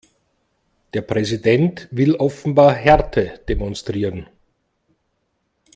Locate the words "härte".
2.73-3.39